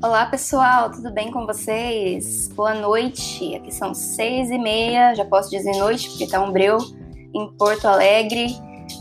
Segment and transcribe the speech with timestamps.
[0.00, 2.46] Olá pessoal, tudo bem com vocês?
[2.54, 6.78] Boa noite, aqui são seis e meia, já posso dizer noite porque tá um breu
[7.34, 8.46] em Porto Alegre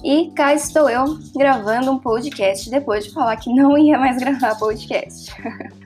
[0.03, 4.55] e cá estou eu gravando um podcast depois de falar que não ia mais gravar
[4.57, 5.31] podcast.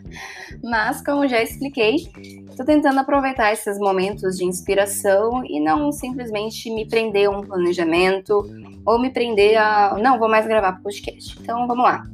[0.64, 2.10] Mas como já expliquei,
[2.50, 8.46] estou tentando aproveitar esses momentos de inspiração e não simplesmente me prender a um planejamento
[8.86, 11.38] ou me prender a não vou mais gravar podcast.
[11.42, 12.06] Então vamos lá.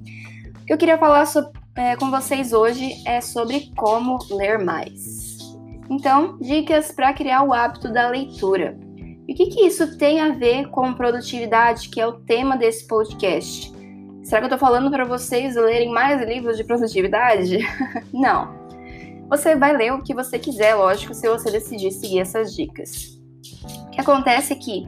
[0.61, 5.37] O que eu queria falar sobre é, com vocês hoje é sobre como ler mais.
[5.89, 8.77] Então, dicas para criar o hábito da leitura.
[9.27, 12.87] E o que, que isso tem a ver com produtividade, que é o tema desse
[12.87, 13.71] podcast?
[14.23, 17.59] Será que eu estou falando para vocês lerem mais livros de produtividade?
[18.11, 18.57] Não.
[19.29, 23.19] Você vai ler o que você quiser, lógico, se você decidir seguir essas dicas.
[23.85, 24.87] O que acontece é que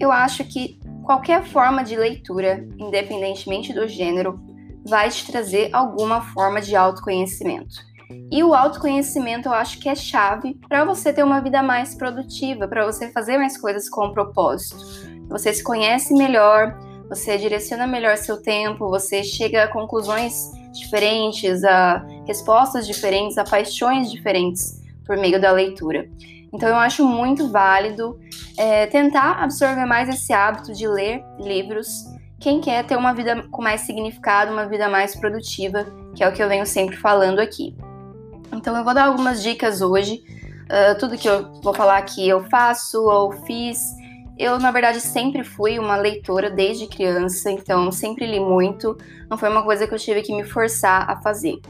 [0.00, 4.40] eu acho que qualquer forma de leitura, independentemente do gênero,
[4.84, 7.74] vai te trazer alguma forma de autoconhecimento.
[8.30, 12.68] E o autoconhecimento eu acho que é chave para você ter uma vida mais produtiva,
[12.68, 14.76] para você fazer mais coisas com propósito.
[15.28, 22.04] Você se conhece melhor, você direciona melhor seu tempo, você chega a conclusões diferentes, a
[22.26, 26.08] respostas diferentes, a paixões diferentes por meio da leitura.
[26.52, 28.18] Então eu acho muito válido
[28.56, 32.04] é, tentar absorver mais esse hábito de ler livros
[32.44, 36.32] quem quer ter uma vida com mais significado, uma vida mais produtiva, que é o
[36.32, 37.74] que eu venho sempre falando aqui.
[38.52, 40.22] Então eu vou dar algumas dicas hoje.
[40.64, 43.94] Uh, tudo que eu vou falar aqui eu faço ou fiz.
[44.38, 48.94] Eu, na verdade, sempre fui uma leitora desde criança, então sempre li muito.
[49.30, 51.62] Não foi uma coisa que eu tive que me forçar a fazer.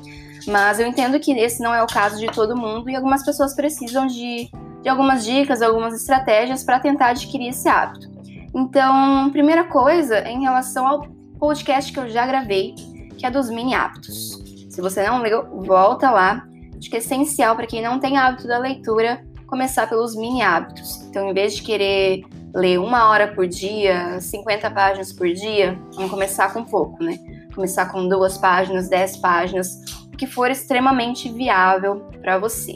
[0.45, 3.55] Mas eu entendo que esse não é o caso de todo mundo e algumas pessoas
[3.55, 4.51] precisam de,
[4.83, 8.14] de algumas dicas, algumas estratégias para tentar adquirir esse hábito.
[8.55, 11.07] Então, primeira coisa em relação ao
[11.39, 12.75] podcast que eu já gravei,
[13.19, 14.43] que é dos mini hábitos.
[14.71, 16.47] Se você não leu, volta lá.
[16.79, 21.03] Acho que é essencial para quem não tem hábito da leitura começar pelos mini hábitos.
[21.09, 26.11] Então, em vez de querer ler uma hora por dia, 50 páginas por dia, vamos
[26.11, 27.19] começar com pouco, né?
[27.55, 29.81] Começar com duas páginas, dez páginas,
[30.13, 32.75] o que for extremamente viável para você.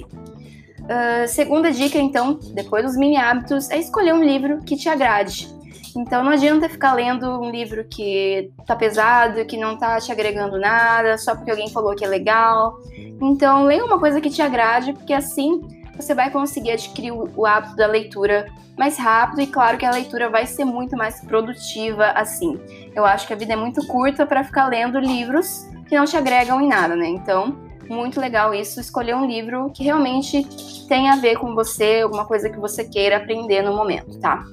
[0.83, 5.58] Uh, segunda dica, então, depois dos mini hábitos, é escolher um livro que te agrade.
[5.97, 10.59] Então não adianta ficar lendo um livro que tá pesado, que não tá te agregando
[10.59, 12.79] nada, só porque alguém falou que é legal.
[13.21, 15.61] Então leia uma coisa que te agrade, porque assim
[15.97, 18.47] você vai conseguir adquirir o hábito da leitura
[18.79, 22.59] mais rápido e claro que a leitura vai ser muito mais produtiva assim.
[22.95, 26.17] Eu acho que a vida é muito curta para ficar lendo livros que não te
[26.17, 27.09] agregam em nada, né?
[27.09, 27.57] Então,
[27.89, 30.47] muito legal isso, escolher um livro que realmente
[30.87, 34.45] tenha a ver com você, alguma coisa que você queira aprender no momento, tá?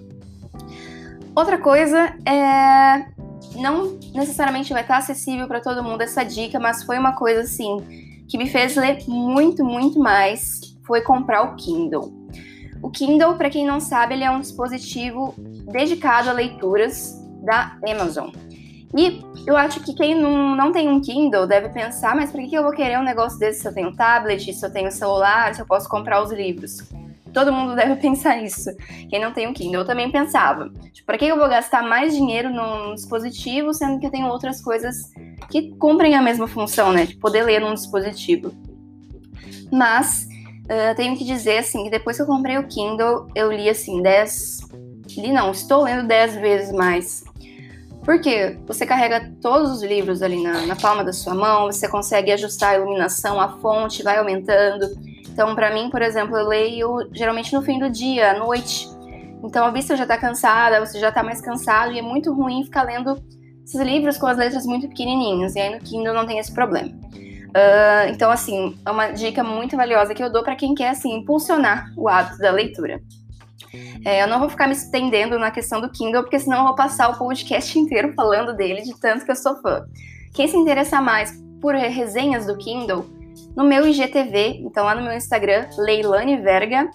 [1.35, 3.13] Outra coisa é.
[3.56, 7.78] Não necessariamente vai estar acessível para todo mundo essa dica, mas foi uma coisa assim
[8.28, 10.75] que me fez ler muito, muito mais.
[10.85, 12.13] Foi comprar o Kindle.
[12.81, 18.29] O Kindle, para quem não sabe, ele é um dispositivo dedicado a leituras da Amazon.
[18.96, 22.56] E eu acho que quem não, não tem um Kindle deve pensar, mas por que
[22.56, 25.62] eu vou querer um negócio desse se eu tenho tablet, se eu tenho celular, se
[25.62, 26.78] eu posso comprar os livros?
[27.35, 28.69] Todo mundo deve pensar isso.
[29.09, 30.69] Quem não tem um Kindle, eu também pensava.
[30.94, 34.62] Tipo, para que eu vou gastar mais dinheiro num dispositivo, sendo que eu tenho outras
[34.62, 35.12] coisas
[35.51, 37.06] que cumprem a mesma função, né?
[37.06, 38.53] De poder ler num dispositivo.
[39.69, 40.28] Mas,
[40.63, 44.02] uh, tenho que dizer, assim, que depois que eu comprei o Kindle, eu li, assim,
[44.02, 44.59] 10...
[45.17, 47.23] Li não, estou lendo 10 vezes mais.
[48.03, 52.31] Porque você carrega todos os livros ali na, na palma da sua mão, você consegue
[52.31, 54.88] ajustar a iluminação, a fonte vai aumentando.
[55.35, 58.88] Então, para mim, por exemplo, eu leio geralmente no fim do dia, à noite.
[59.44, 62.63] Então, a vista já tá cansada, você já tá mais cansado e é muito ruim
[62.63, 63.22] ficar lendo
[63.66, 65.53] esses livros com as letras muito pequenininhas.
[65.53, 66.88] E aí no Kindle não tem esse problema.
[66.88, 71.13] Uh, então, assim, é uma dica muito valiosa que eu dou para quem quer, assim,
[71.18, 73.02] impulsionar o hábito da leitura.
[74.06, 76.75] É, eu não vou ficar me estendendo na questão do Kindle, porque senão eu vou
[76.75, 79.84] passar o podcast inteiro falando dele, de tanto que eu sou fã.
[80.34, 83.05] Quem se interessa mais por resenhas do Kindle,
[83.55, 86.90] no meu IGTV, então lá no meu Instagram, Leilane Verga,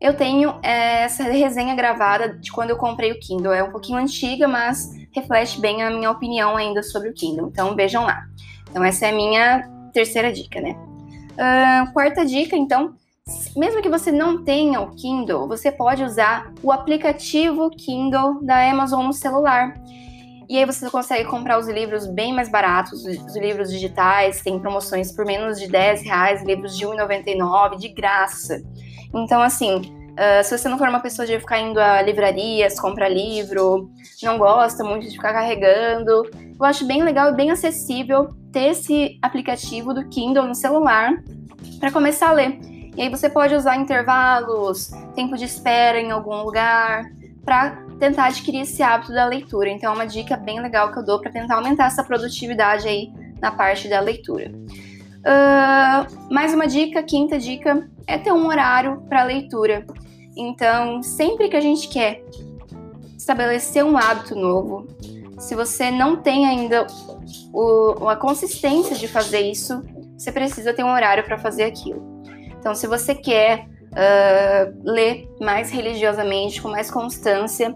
[0.00, 3.54] eu tenho é, essa resenha gravada de quando eu comprei o Kindle.
[3.54, 7.48] É um pouquinho antiga, mas reflete bem a minha opinião ainda sobre o Kindle.
[7.48, 8.22] Então vejam lá.
[8.70, 10.76] Então essa é a minha terceira dica, né?
[11.32, 12.94] Uh, quarta dica, então,
[13.56, 19.06] mesmo que você não tenha o Kindle, você pode usar o aplicativo Kindle da Amazon
[19.06, 19.74] no celular.
[20.54, 25.10] E aí você consegue comprar os livros bem mais baratos, os livros digitais, tem promoções
[25.10, 28.62] por menos de 10 reais, livros de R$1,99, de graça.
[29.12, 29.82] Então, assim,
[30.14, 33.90] Uh, se você não for uma pessoa de ficar indo a livrarias, comprar livro,
[34.22, 39.18] não gosta muito de ficar carregando, eu acho bem legal e bem acessível ter esse
[39.20, 41.20] aplicativo do Kindle no celular
[41.80, 42.60] para começar a ler.
[42.96, 47.10] E aí você pode usar intervalos, tempo de espera em algum lugar,
[47.44, 49.70] para tentar adquirir esse hábito da leitura.
[49.70, 53.12] Então é uma dica bem legal que eu dou para tentar aumentar essa produtividade aí
[53.40, 54.50] na parte da leitura.
[55.24, 59.86] Uh, mais uma dica, quinta dica, é ter um horário para leitura.
[60.36, 62.22] Então, sempre que a gente quer
[63.16, 64.86] estabelecer um hábito novo,
[65.38, 66.86] se você não tem ainda
[67.52, 69.82] o, a consistência de fazer isso,
[70.16, 72.02] você precisa ter um horário para fazer aquilo.
[72.58, 77.74] Então, se você quer uh, ler mais religiosamente, com mais constância,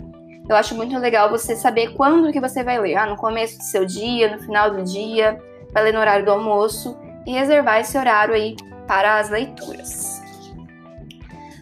[0.48, 2.96] eu acho muito legal você saber quando que você vai ler.
[2.96, 5.38] Ah, no começo do seu dia, no final do dia,
[5.72, 8.56] vai ler no horário do almoço e reservar esse horário aí
[8.86, 10.22] para as leituras.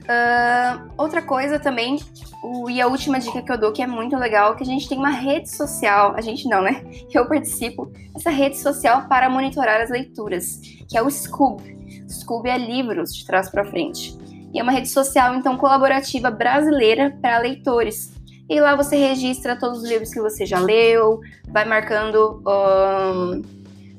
[0.04, 1.98] Uh, outra coisa também,
[2.44, 4.88] o, e a última dica que eu dou que é muito legal, que a gente
[4.88, 6.84] tem uma rede social, a gente não, né?
[7.12, 11.60] Eu participo essa rede social para monitorar as leituras, que é o Scoob.
[12.08, 14.16] Scoob é livros de trás para frente.
[14.52, 18.12] E é uma rede social, então, colaborativa brasileira para leitores.
[18.48, 23.42] E lá você registra todos os livros que você já leu, vai marcando um,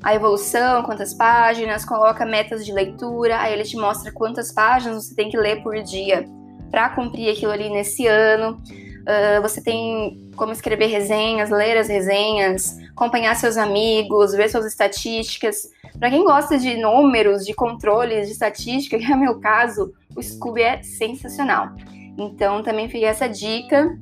[0.02, 5.14] a evolução, quantas páginas, coloca metas de leitura, aí ele te mostra quantas páginas você
[5.14, 6.24] tem que ler por dia
[6.70, 8.60] para cumprir aquilo ali nesse ano.
[9.08, 15.70] Uh, você tem como escrever resenhas, ler as resenhas, acompanhar seus amigos, ver suas estatísticas.
[15.98, 20.22] Para quem gosta de números, de controles, de estatística, que é o meu caso, o
[20.22, 21.70] Scooby é sensacional.
[22.16, 23.96] Então também fica essa dica.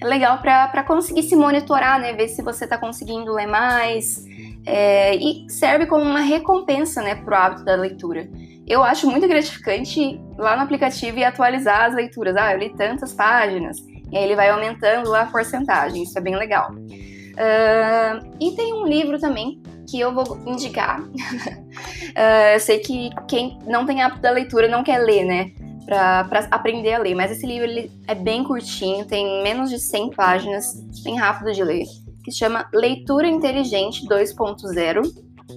[0.00, 2.12] É legal para conseguir se monitorar, né?
[2.12, 4.24] Ver se você está conseguindo ler mais,
[4.66, 8.28] é, e serve como uma recompensa né, para o hábito da leitura.
[8.66, 12.34] Eu acho muito gratificante lá no aplicativo e atualizar as leituras.
[12.36, 13.78] Ah, eu li tantas páginas,
[14.10, 16.72] e aí ele vai aumentando lá a porcentagem, isso é bem legal.
[16.72, 19.60] Uh, e tem um livro também
[19.94, 21.00] que eu vou indicar.
[21.00, 21.06] uh,
[22.54, 25.52] eu sei que quem não tem hábito da leitura não quer ler, né?
[25.86, 30.10] Para aprender a ler, mas esse livro ele é bem curtinho, tem menos de 100
[30.10, 30.74] páginas,
[31.04, 31.84] bem rápido de ler
[32.24, 35.02] que chama Leitura Inteligente 2.0,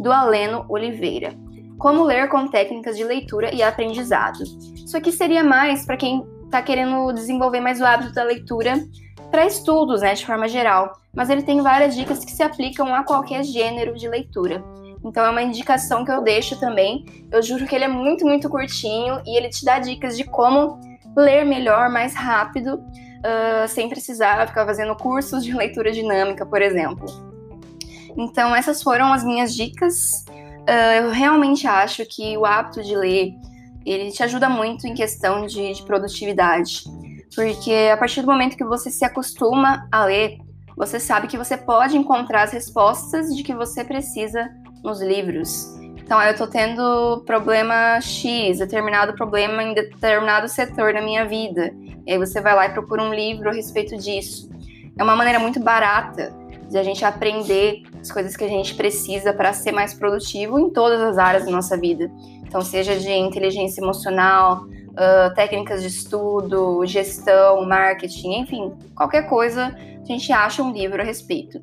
[0.01, 1.33] do Aleno Oliveira.
[1.79, 4.43] Como ler com técnicas de leitura e aprendizado.
[4.75, 8.73] Isso aqui seria mais para quem está querendo desenvolver mais o hábito da leitura
[9.31, 10.91] para estudos, né, de forma geral.
[11.17, 14.63] Mas ele tem várias dicas que se aplicam a qualquer gênero de leitura.
[15.03, 17.03] Então é uma indicação que eu deixo também.
[17.31, 20.79] Eu juro que ele é muito, muito curtinho e ele te dá dicas de como
[21.15, 27.05] ler melhor, mais rápido, uh, sem precisar ficar fazendo cursos de leitura dinâmica, por exemplo.
[28.15, 30.23] Então, essas foram as minhas dicas.
[30.29, 33.33] Uh, eu realmente acho que o hábito de ler
[33.83, 36.83] ele te ajuda muito em questão de, de produtividade,
[37.33, 40.39] porque a partir do momento que você se acostuma a ler,
[40.77, 44.47] você sabe que você pode encontrar as respostas de que você precisa
[44.83, 45.75] nos livros.
[45.97, 51.73] Então, eu tô tendo problema X, determinado problema em determinado setor da minha vida.
[52.05, 54.49] E aí você vai lá e procura um livro a respeito disso.
[54.97, 56.31] É uma maneira muito barata
[56.69, 60.69] de a gente aprender as coisas que a gente precisa para ser mais produtivo em
[60.69, 62.09] todas as áreas da nossa vida.
[62.43, 64.65] Então, seja de inteligência emocional,
[64.97, 71.05] uh, técnicas de estudo, gestão, marketing, enfim, qualquer coisa, a gente acha um livro a
[71.05, 71.61] respeito.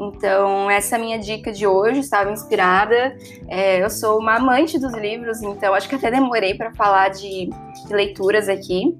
[0.00, 3.16] Então, essa é a minha dica de hoje, estava inspirada.
[3.48, 7.50] É, eu sou uma amante dos livros, então acho que até demorei para falar de,
[7.50, 8.96] de, leituras aqui.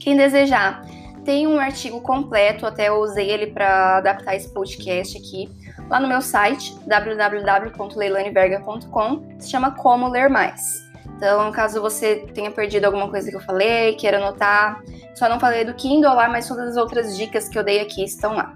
[0.00, 0.84] Quem desejar,
[1.24, 5.48] tem um artigo completo, até eu usei ele para adaptar esse podcast aqui,
[5.88, 10.83] lá no meu site, www.leilaneverga.com, se chama Como Ler Mais.
[11.16, 14.82] Então, caso você tenha perdido alguma coisa que eu falei, queira anotar,
[15.14, 18.04] só não falei do Kindle lá, mas todas as outras dicas que eu dei aqui
[18.04, 18.54] estão lá.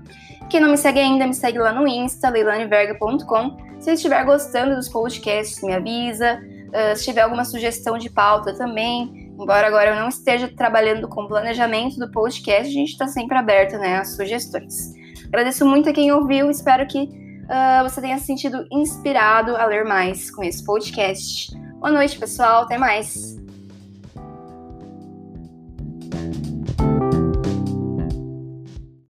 [0.50, 3.56] Quem não me segue ainda, me segue lá no Insta, leilaneverga.com.
[3.78, 6.40] Se estiver gostando dos podcasts, me avisa.
[6.68, 11.26] Uh, se tiver alguma sugestão de pauta também, embora agora eu não esteja trabalhando com
[11.26, 14.92] planejamento do podcast, a gente está sempre aberto né, às sugestões.
[15.28, 19.84] Agradeço muito a quem ouviu, espero que uh, você tenha se sentido inspirado a ler
[19.84, 21.50] mais com esse podcast.
[21.78, 23.37] Boa noite, pessoal, até mais!